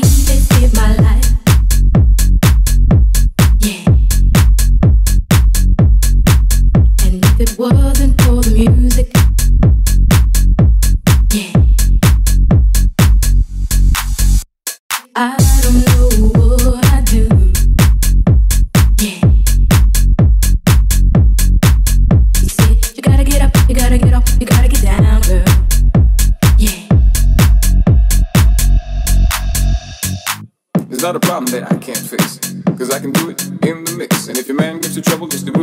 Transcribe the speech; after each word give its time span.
need 0.00 0.30
it 0.30 0.62
in 0.62 0.72
my 0.74 0.96
life. 0.96 1.39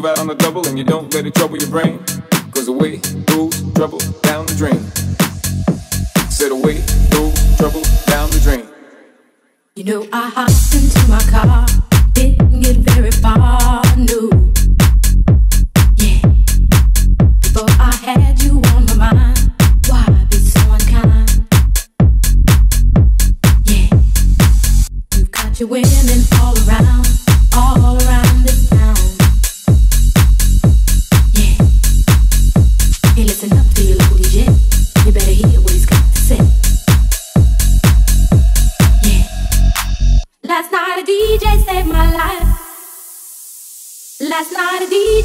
about 0.07 0.19
on 0.19 0.27
the 0.27 0.35
double 0.35 0.65
and 0.67 0.77
you 0.77 0.85
don't 0.85 1.13
let 1.13 1.25
it 1.25 1.35
trouble 1.35 1.57
your 1.57 1.69
brain. 1.69 1.99
Cause 2.51 2.69
away 2.69 2.97
goes 3.25 3.55
trouble 3.73 3.99
down 4.21 4.45
the 4.45 4.55
drain. 4.55 4.79
Said 6.29 6.51
away 6.51 6.77
goes 7.11 7.35
trouble 7.57 7.81
down 8.05 8.29
the 8.29 8.39
drain. 8.41 8.65
You 9.75 9.83
know, 9.83 10.07
I 10.13 10.29
hopped 10.29 10.73
into 10.73 11.03
my 11.09 11.19
car, 11.29 11.65
didn't 12.13 12.61
get 12.61 12.77
very 12.77 13.11
far, 13.11 13.83
no. 13.97 14.29
Yeah. 15.97 16.21
I 17.79 17.95
had 18.05 18.41
you 18.41 18.61
on 18.75 18.85
my 18.85 19.13
mind, 19.13 19.51
why 19.87 20.05
be 20.29 20.37
so 20.37 20.61
unkind? 20.71 21.45
Yeah. 23.65 23.99
You've 25.15 25.31
got 25.31 25.59
your 25.59 25.67
winner. 25.67 26.06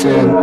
sin. 0.00 0.39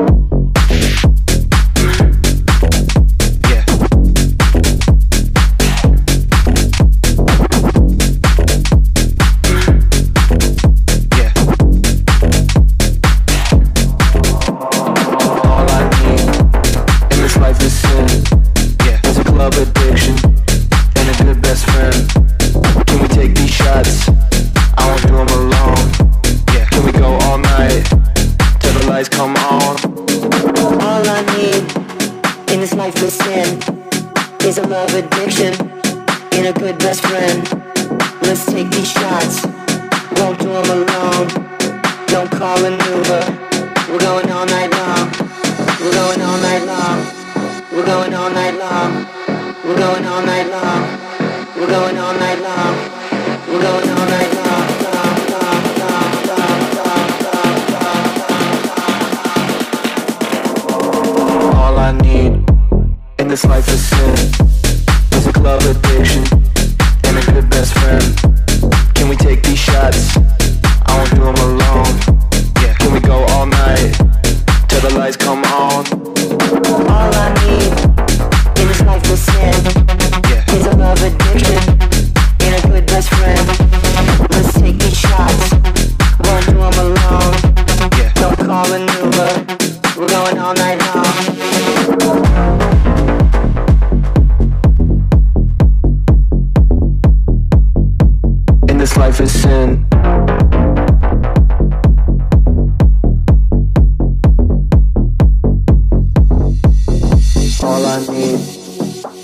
I 107.97 107.99
need 108.11 108.39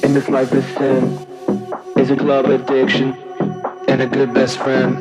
in 0.03 0.15
this 0.15 0.27
life 0.29 0.51
is 0.51 0.65
sin. 0.77 1.03
Is 1.95 2.09
a 2.09 2.15
club 2.15 2.45
addiction 2.45 3.13
and 3.87 4.01
a 4.01 4.07
good 4.07 4.33
best 4.33 4.57
friend. 4.57 4.97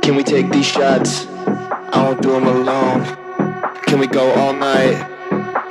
Can 0.00 0.16
we 0.16 0.22
take 0.22 0.50
these 0.50 0.64
shots? 0.64 1.26
I 1.26 2.02
won't 2.02 2.22
do 2.22 2.30
them 2.30 2.46
alone. 2.46 3.04
Can 3.84 3.98
we 3.98 4.06
go 4.06 4.32
all 4.36 4.54
night 4.54 4.96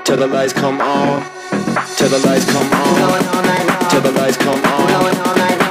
till 0.06 0.18
the 0.18 0.28
lights 0.28 0.54
come 0.54 0.80
on? 0.80 1.24
Till 1.98 2.10
the 2.10 2.20
lights 2.28 2.46
come 2.46 2.72
on. 2.72 3.90
Till 3.90 4.02
the 4.02 4.12
lights 4.12 4.38
come 4.38 4.64
on. 4.64 5.64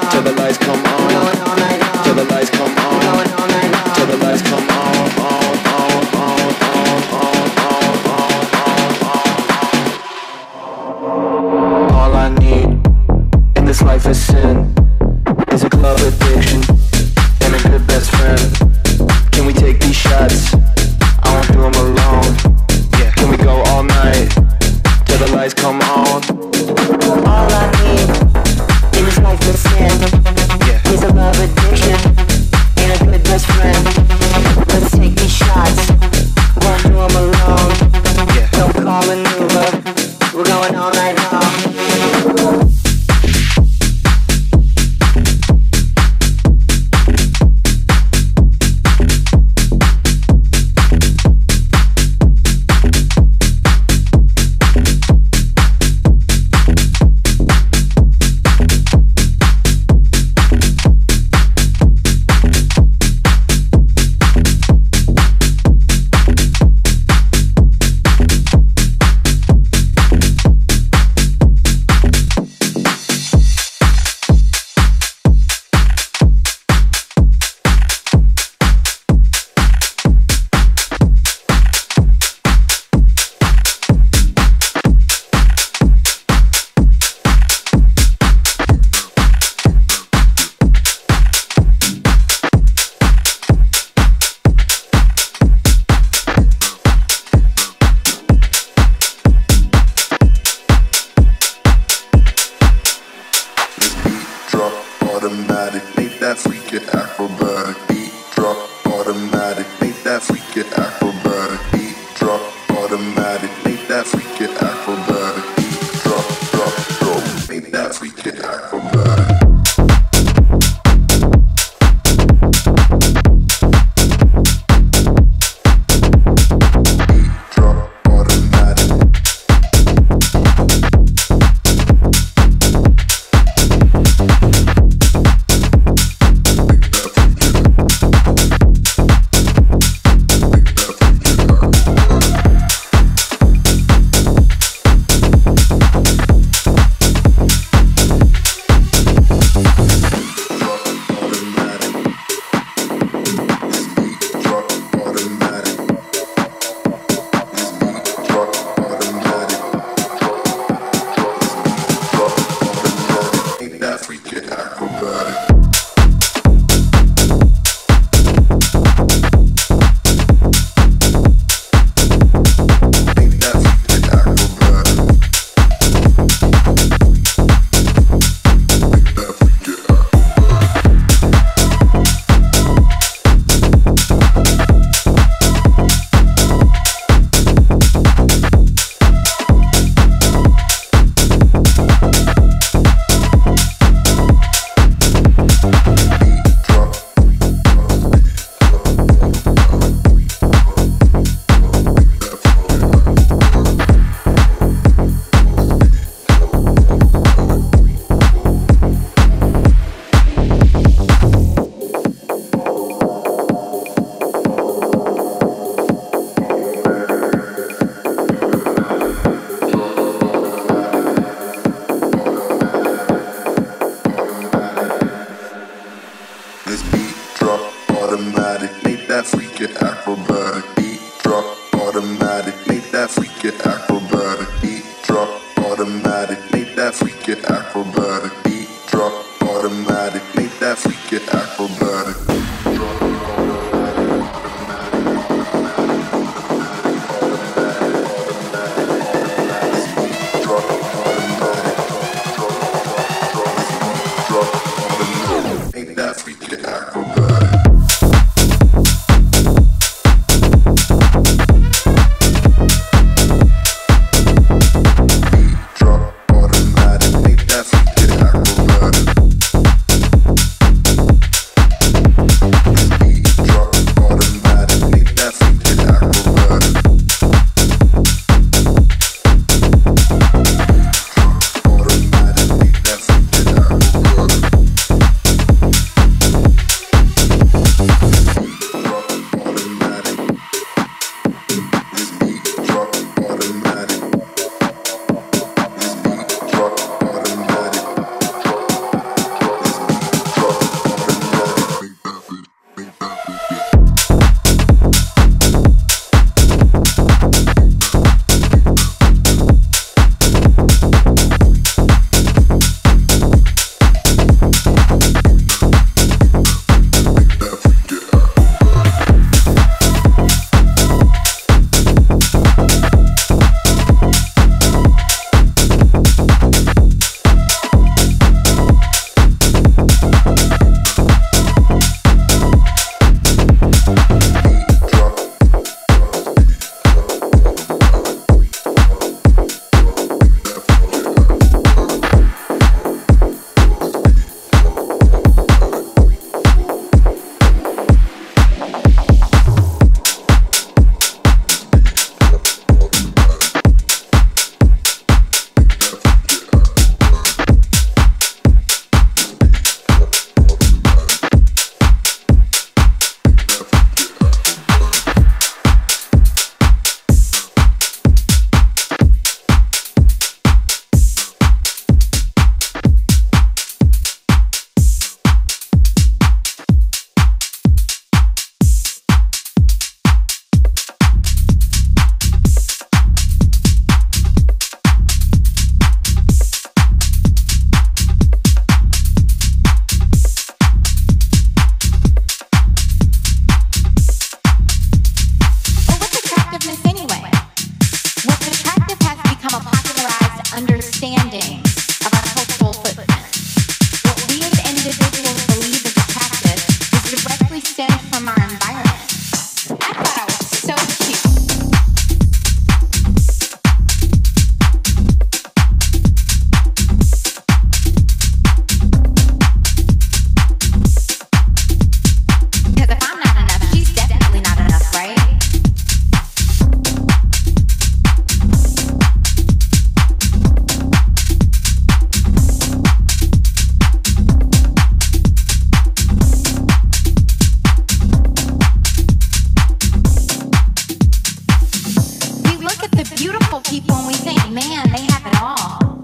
beautiful 443.16 443.60
people 443.60 443.94
and 443.96 444.06
we 444.06 444.14
think, 444.14 444.38
man, 444.50 444.90
they 444.90 445.02
have 445.12 445.26
it 445.26 445.36
all. 445.40 446.02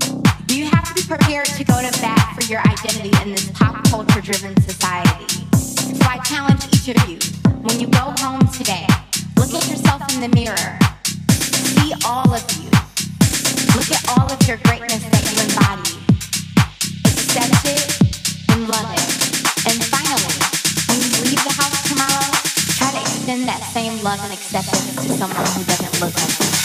You 0.48 0.66
have 0.66 0.86
to 0.86 0.94
be 0.94 1.02
prepared 1.02 1.46
to 1.46 1.64
go 1.64 1.80
to 1.80 1.90
bat 2.00 2.34
for 2.34 2.46
your 2.46 2.60
identity 2.60 3.10
in 3.22 3.34
this 3.34 3.50
pop 3.50 3.82
culture 3.88 4.20
driven 4.20 4.54
society. 4.62 5.26
So 5.56 6.04
I 6.06 6.18
challenge 6.24 6.66
each 6.70 6.88
of 6.94 6.98
you, 7.08 7.18
when 7.62 7.80
you 7.80 7.88
go 7.88 8.14
home 8.18 8.46
today, 8.48 8.86
look 9.36 9.52
at 9.54 9.66
yourself 9.68 10.02
in 10.14 10.20
the 10.20 10.30
mirror. 10.34 10.78
See 11.74 11.92
all 12.06 12.30
of 12.30 12.44
you. 12.62 12.70
Look 13.74 13.90
at 13.90 14.02
all 14.14 14.30
of 14.30 14.38
your 14.46 14.58
greatness 14.68 15.02
that 15.10 15.22
you 15.26 15.36
embody. 15.50 15.94
Accept 17.06 17.64
it 17.66 17.86
and 18.54 18.68
love 18.70 18.86
it. 18.94 19.08
And 19.66 19.78
finally, 19.90 20.36
when 20.86 20.98
you 21.02 21.10
leave 21.26 21.42
the 21.42 21.54
house 21.58 21.80
tomorrow, 21.90 22.30
try 22.78 22.90
to 22.92 23.00
extend 23.00 23.48
that 23.48 23.62
same 23.74 24.02
love 24.02 24.20
and 24.22 24.32
acceptance 24.32 24.94
to 24.94 25.10
someone 25.18 25.46
who 25.58 25.64
doesn't 25.64 26.00
look 26.00 26.14
like 26.14 26.40
you. 26.40 26.59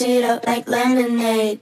shit 0.00 0.24
up 0.24 0.46
like 0.46 0.66
lemonade. 0.66 1.60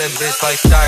That 0.00 0.10
bitch 0.12 0.42
like 0.42 0.56
stocking, 0.56 0.79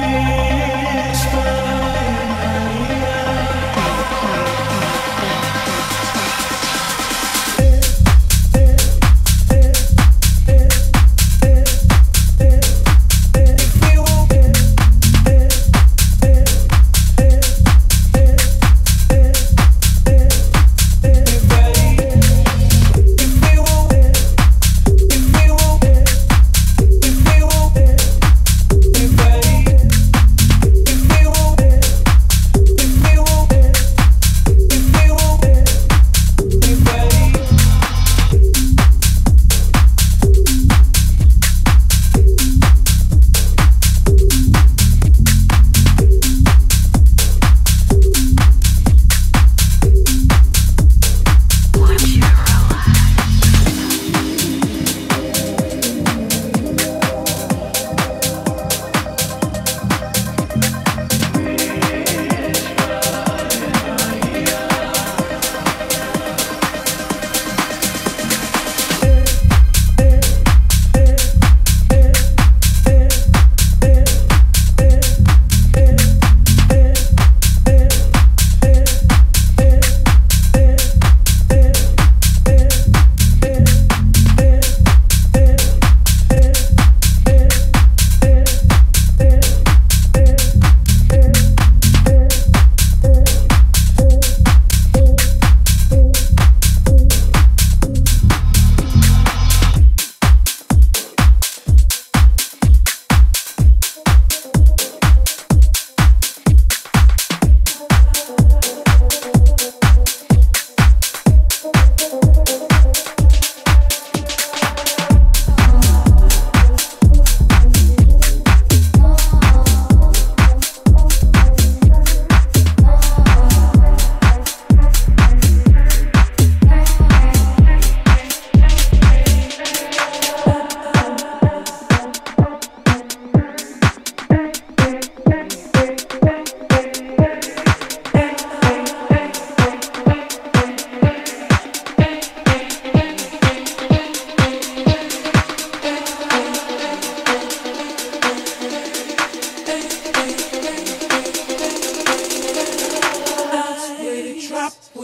Música 0.00 0.57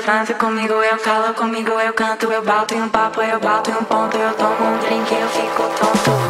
dança 0.00 0.34
comigo, 0.34 0.74
eu 0.74 0.98
calo 0.98 1.34
comigo, 1.34 1.70
eu 1.70 1.92
canto, 1.92 2.30
eu 2.30 2.42
bato 2.42 2.74
em 2.74 2.82
um 2.82 2.88
papo, 2.88 3.20
eu 3.20 3.40
bato 3.40 3.70
em 3.70 3.74
um 3.74 3.84
ponto, 3.84 4.16
eu 4.16 4.32
tomo 4.34 4.64
um 4.64 4.78
drink, 4.78 5.12
eu 5.12 5.28
fico 5.28 5.62
tonto. 5.78 6.29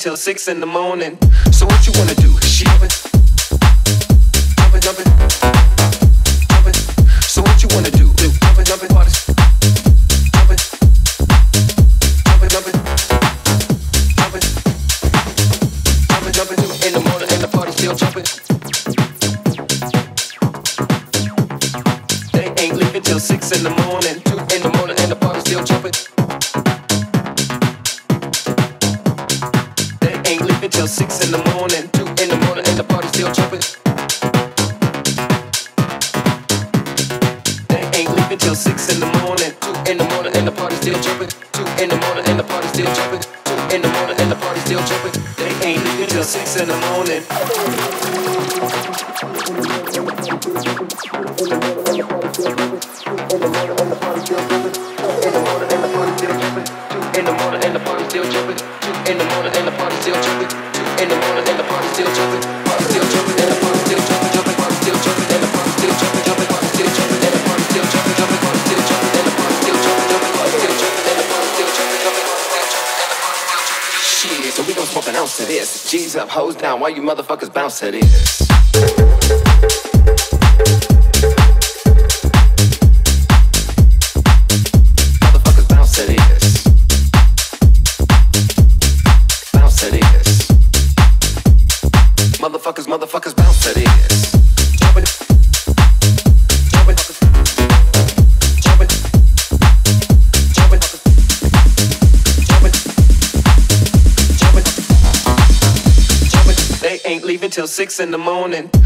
Till 0.00 0.16
six 0.16 0.48
in 0.48 0.60
the 0.60 0.66
morning. 0.66 1.18
So 1.52 1.66
what 1.66 1.86
you 1.86 1.92
wanna 1.98 2.14
do? 2.14 2.34
Jump 2.40 2.82
it, 2.82 3.09
in 108.00 108.10
the 108.10 108.18
morning. 108.18 108.79